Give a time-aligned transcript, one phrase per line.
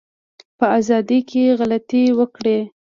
[0.57, 2.57] په ازادی کی غلطي وکړی